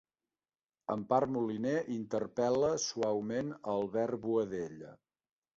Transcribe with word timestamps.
Empar 0.93 1.19
Moliner 1.35 1.75
interpel·la 1.97 2.71
suaument 2.89 3.55
a 3.59 3.61
Albert 3.77 4.21
Boadella 4.25 4.99